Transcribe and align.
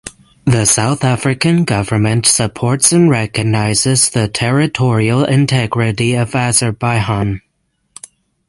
The 0.45 0.65
South 0.65 1.03
African 1.03 1.63
government 1.63 2.25
supports 2.25 2.91
and 2.91 3.07
recognizes 3.07 4.09
the 4.09 4.27
territorial 4.27 5.23
integrity 5.23 6.15
of 6.15 6.33
Azerbaijan. 6.33 7.43